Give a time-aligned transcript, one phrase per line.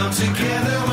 [0.00, 0.89] come together.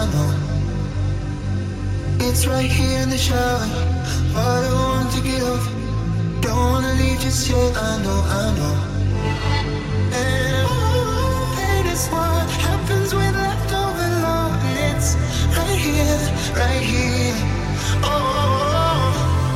[0.00, 0.32] I know
[2.20, 3.66] it's right here in the shower,
[4.32, 5.64] but I want to get off.
[6.40, 7.76] Don't wanna leave just yet.
[7.76, 8.74] I know, I know.
[10.22, 14.56] And oh, that is what happens with leftover love.
[14.88, 15.08] It's
[15.58, 16.20] right here,
[16.56, 17.36] right here.
[18.00, 18.72] Oh, oh,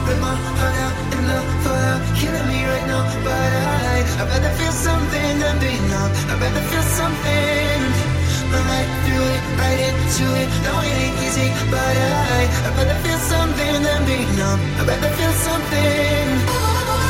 [0.05, 0.17] oh.
[0.21, 3.03] my heart out and love for out, killing me right now.
[3.25, 6.13] But I, I'd rather feel something than be numb.
[6.29, 7.64] I'd rather feel something
[8.55, 10.49] my life through it, right into it.
[10.67, 14.61] No, it ain't easy, but I, I'd rather feel something than be numb.
[14.79, 16.27] I'd rather feel something.
[16.49, 17.04] Oh.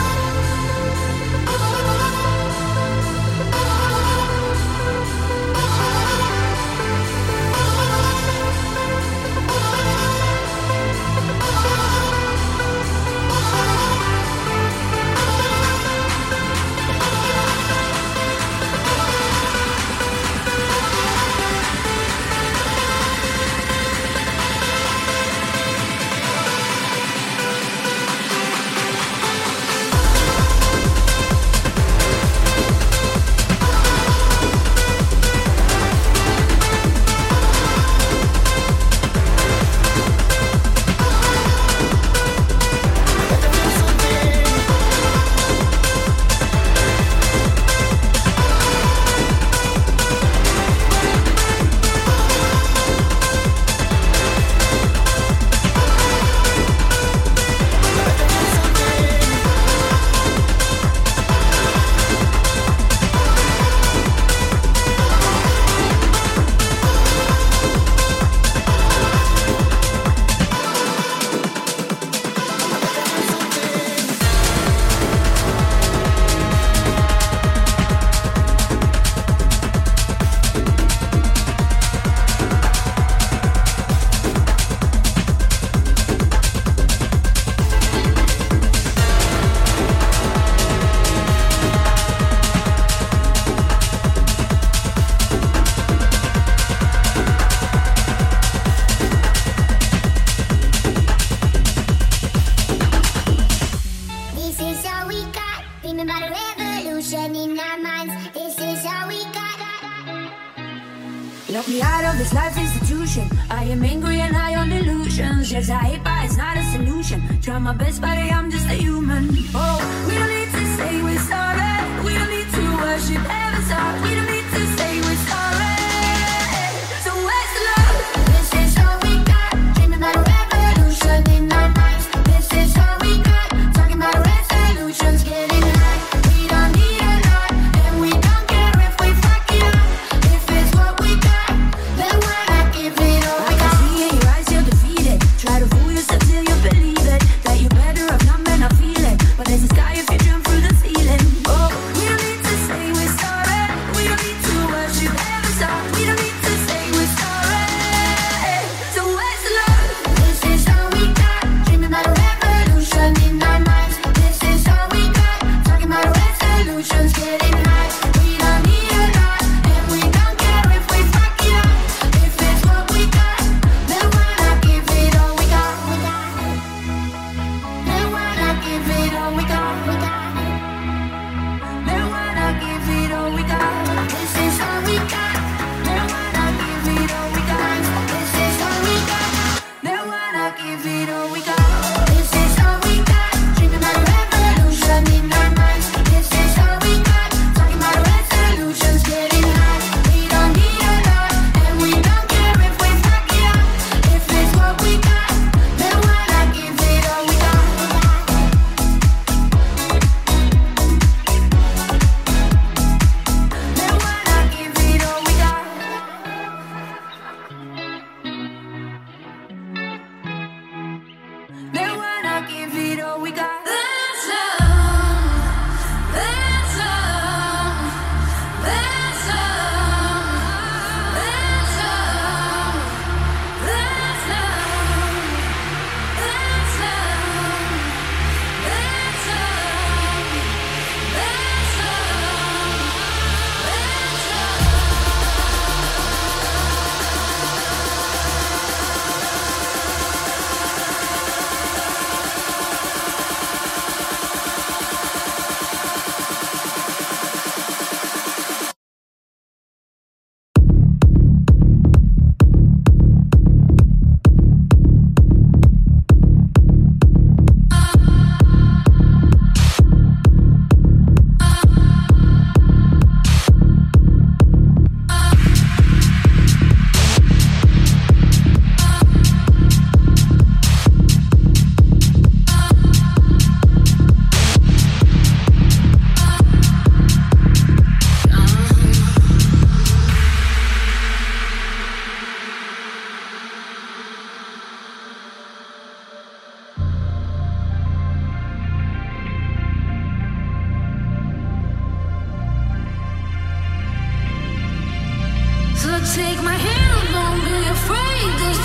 [306.12, 308.04] Take my hand, don't be afraid.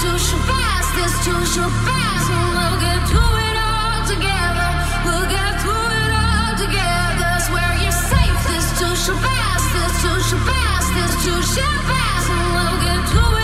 [0.03, 0.91] Too fast.
[0.95, 2.23] this too shall pass.
[2.27, 4.69] We'll get through it all together.
[5.05, 7.31] We'll get through it all together.
[7.81, 8.39] You're safe,
[8.77, 8.95] too
[11.23, 12.35] too too.
[12.53, 13.38] We'll get through it.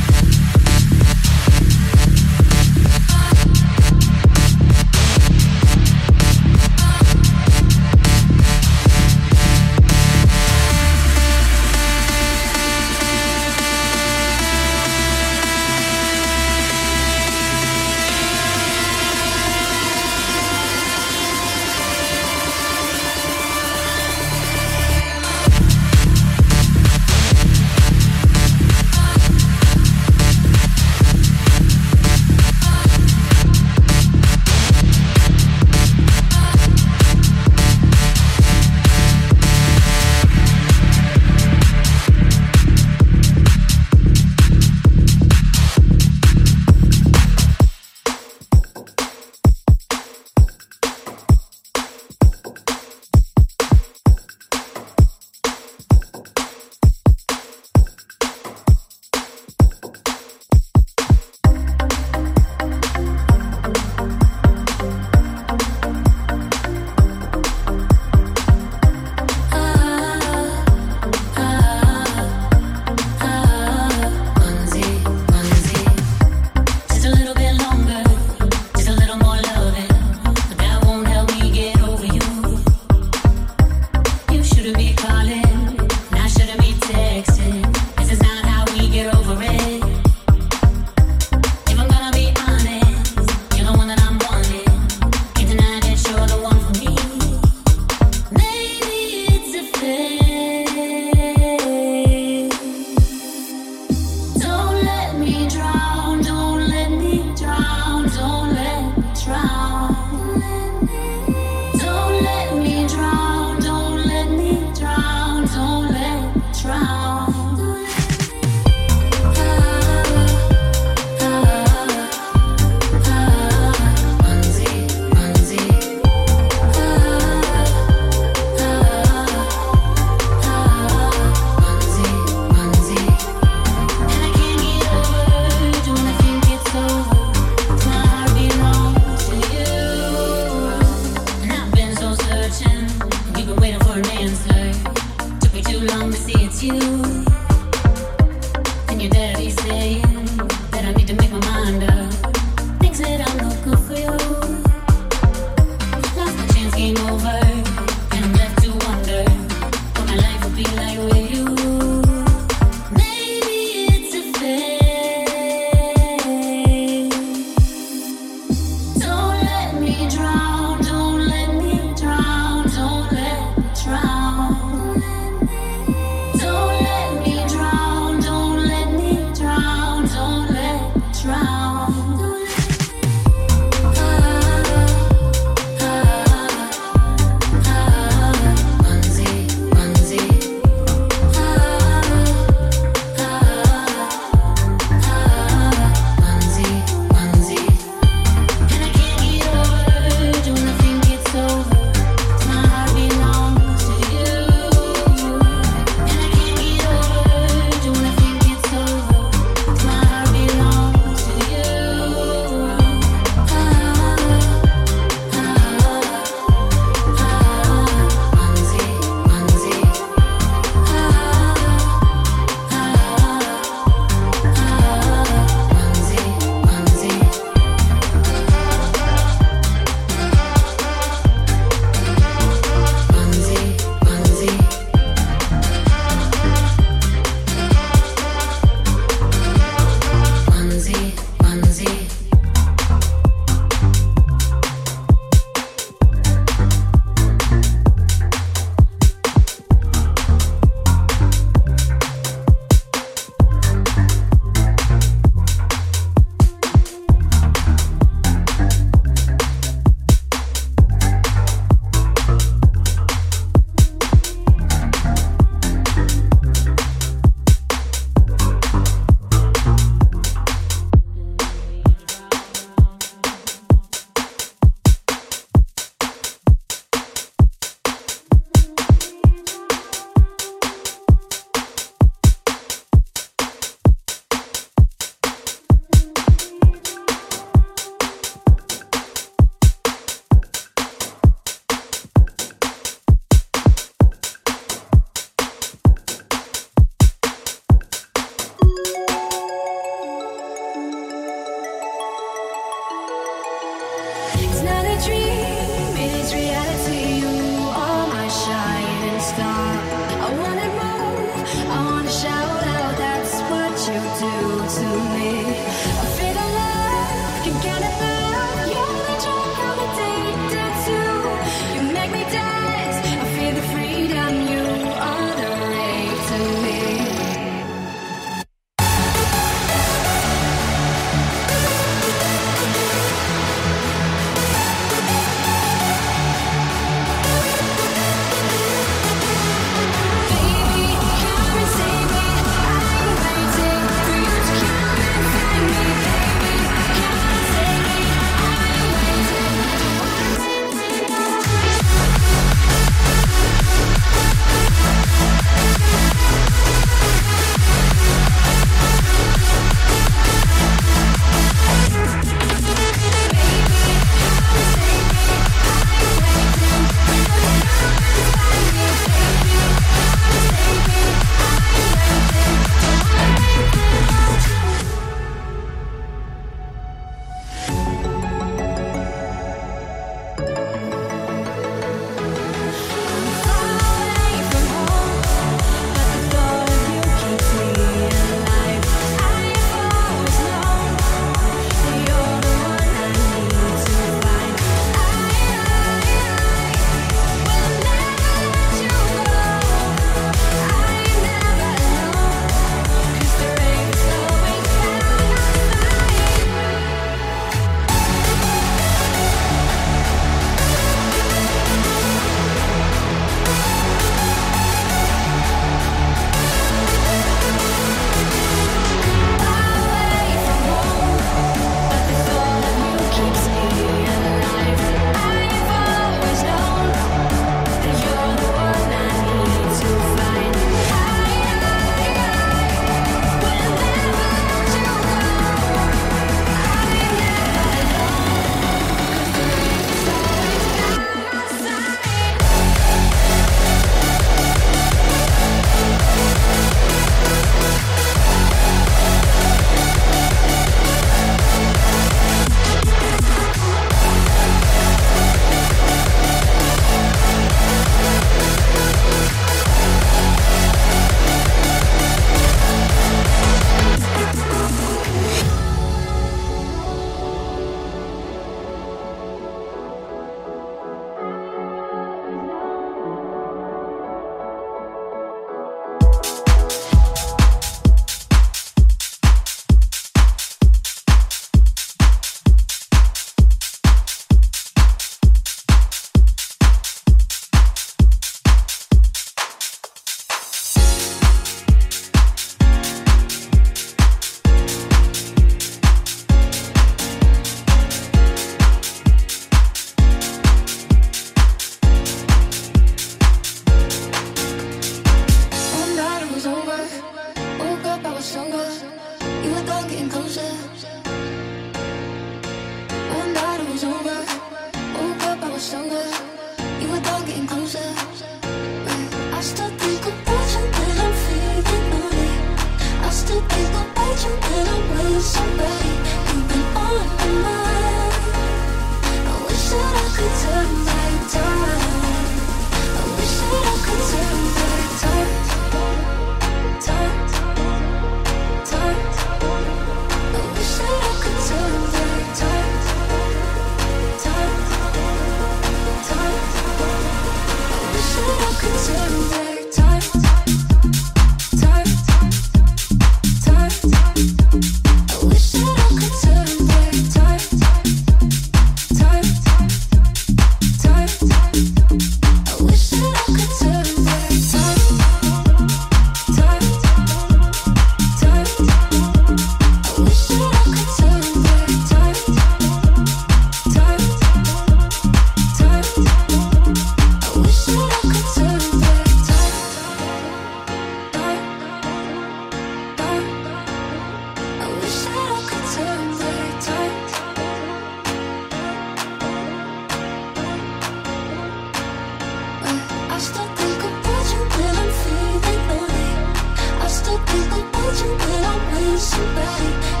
[599.21, 600.00] somebody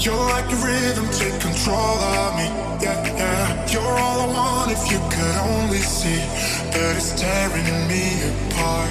[0.00, 2.46] You're like a rhythm, take control of me.
[2.80, 3.66] Yeah, yeah.
[3.68, 6.24] You're all I want if you could only see
[6.72, 8.08] that it's tearing me
[8.48, 8.88] apart.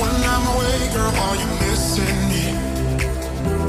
[0.00, 2.46] When I'm away, girl, are you missing me?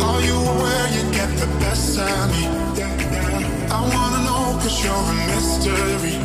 [0.08, 2.43] Are you aware you get the best of me?
[2.79, 3.75] Yeah, yeah.
[3.75, 6.15] I wanna know, cause you're a mystery,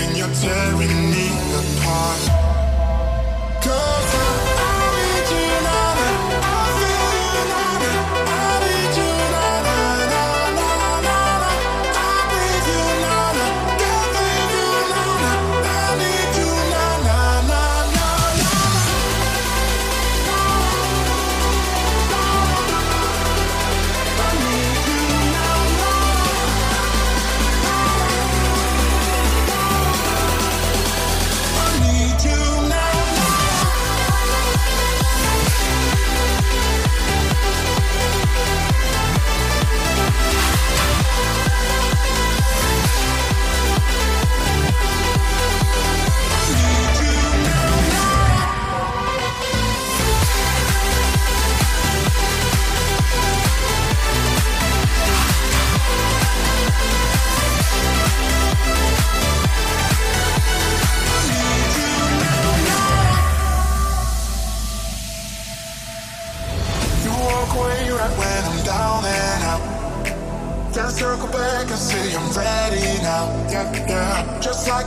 [0.00, 1.28] and you're tearing me
[1.60, 2.22] apart.
[3.60, 4.47] Cause I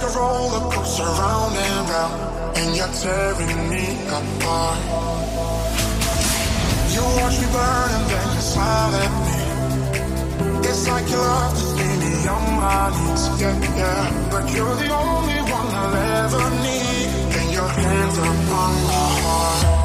[0.02, 4.80] like a roller coaster round and round, and you're tearing me apart.
[6.94, 10.70] You watch me burn and then you smile at me.
[10.70, 14.30] It's like you love just see me on my knees, yeah, yeah.
[14.32, 19.81] But you're the only one I'll ever need, and your hands upon my heart.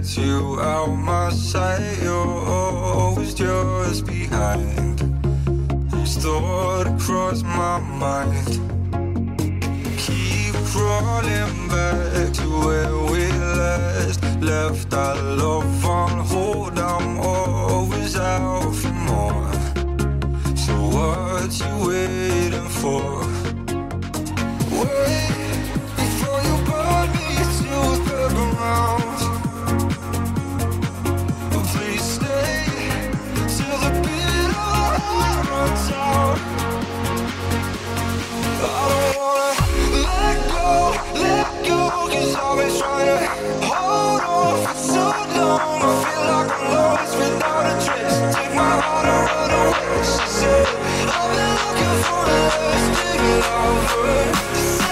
[0.00, 1.98] get you out my sight.
[2.02, 5.00] You're always just behind.
[5.94, 8.46] It's the thought across my mind.
[9.98, 14.92] Keep crawling back to where we last left.
[14.94, 16.78] Our love on hold.
[16.78, 19.52] I'm always out for more.
[20.56, 23.26] So what you waiting for?
[24.80, 25.29] Wait.
[42.50, 43.26] always trying to
[43.64, 45.04] hold on for so
[45.38, 45.82] long.
[45.82, 48.18] I feel like I'm lost without a trace.
[48.34, 50.02] Take my heart and run away.
[50.02, 50.66] She said,
[51.14, 54.89] I've been looking for a lasting lover.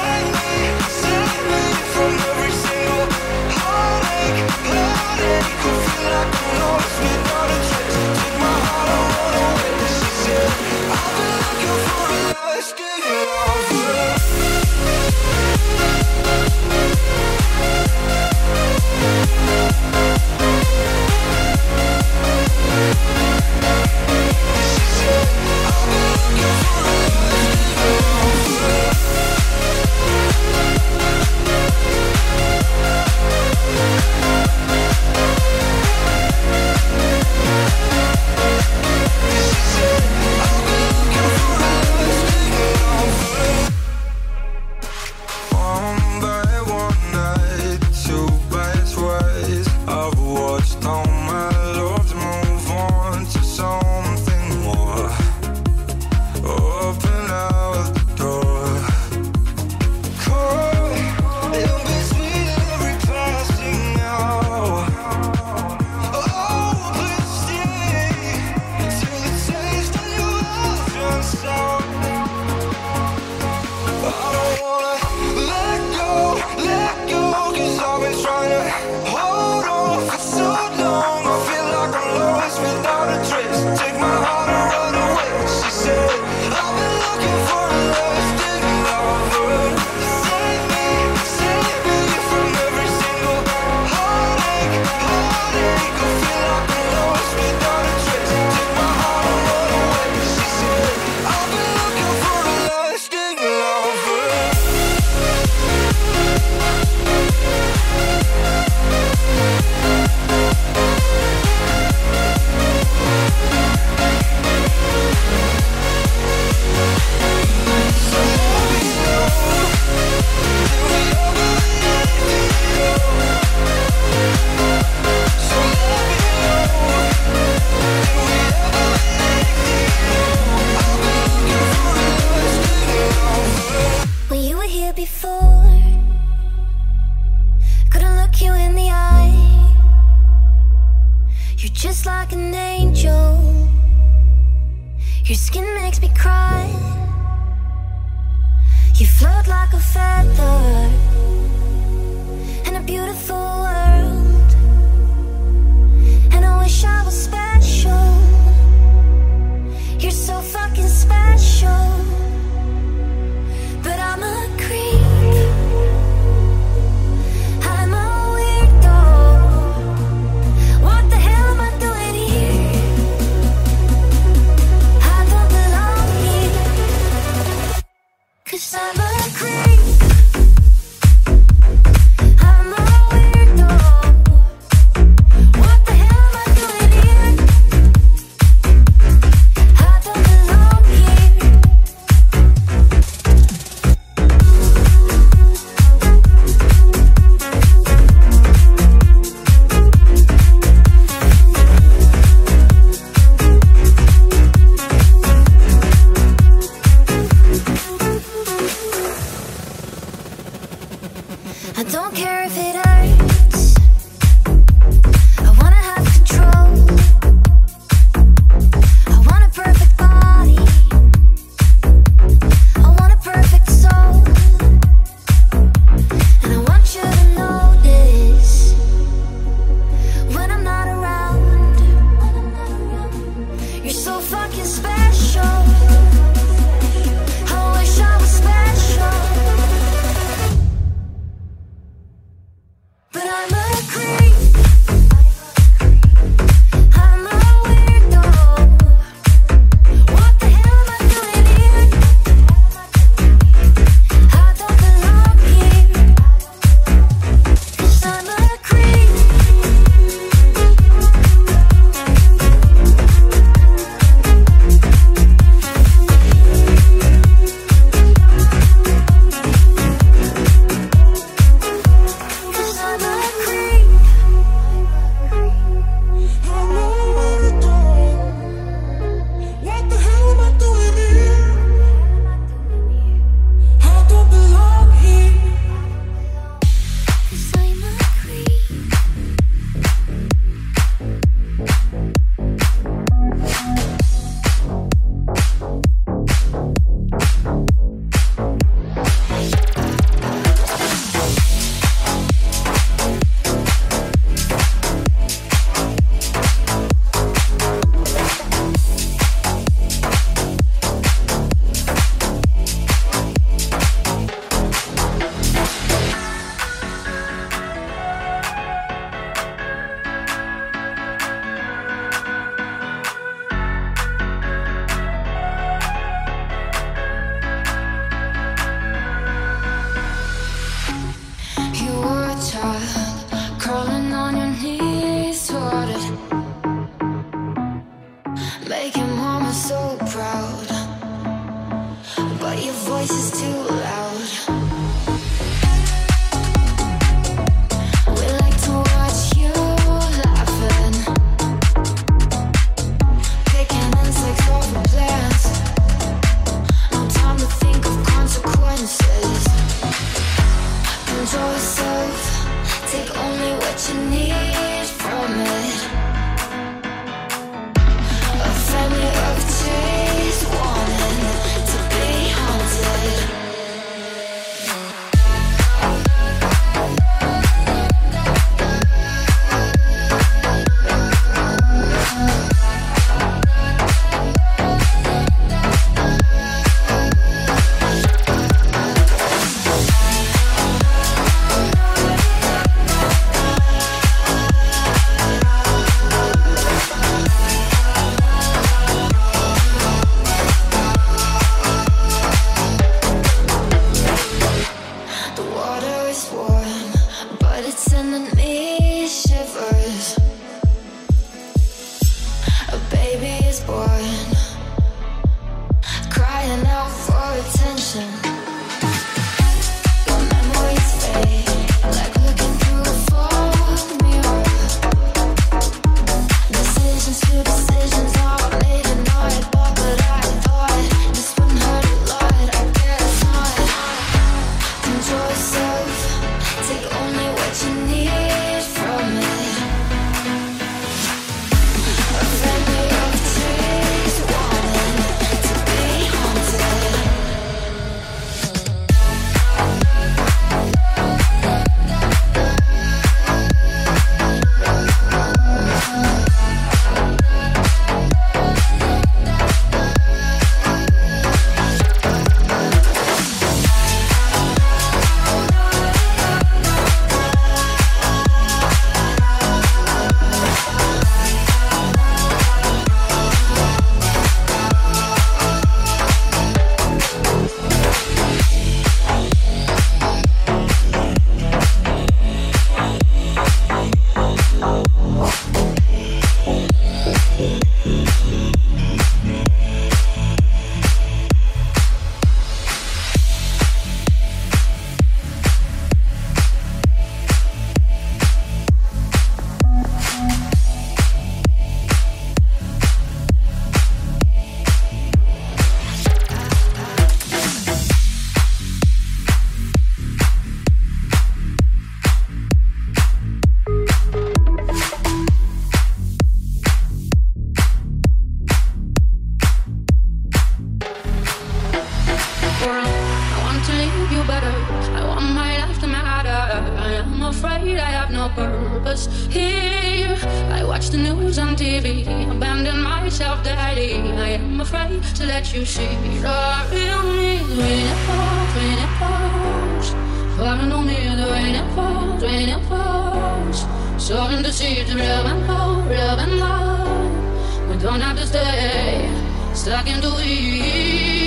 [544.08, 547.68] Sowing the seeds of love and hope, love and love.
[547.68, 549.06] We don't have to stay
[549.52, 551.17] stuck in the weeds.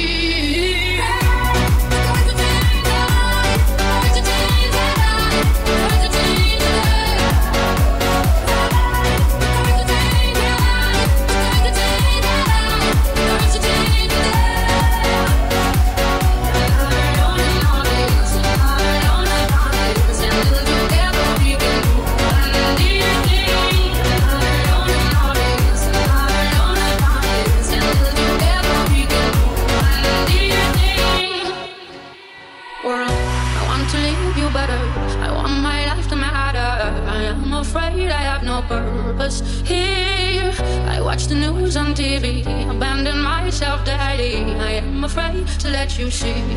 [41.93, 44.35] TV, abandon myself daily.
[44.59, 46.55] I am afraid to let you see the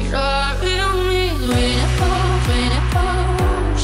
[0.63, 1.31] real me.
[1.51, 3.83] Rain it falls, rain it falls.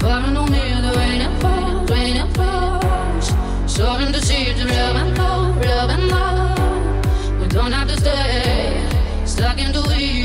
[0.00, 3.26] Falling on me, the rain it falls, rain it falls.
[3.66, 7.40] Sowing the seeds of love and hope, love and love.
[7.40, 8.86] We don't have to stay
[9.24, 10.21] stuck in the weeds.